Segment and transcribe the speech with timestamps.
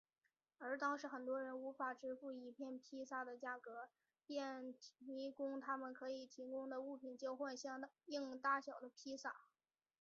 [0.57, 3.87] 而当时很多人无法支付一片披萨的价格
[4.25, 9.35] 便提供他们可以提供的物品交换相应大小的披萨。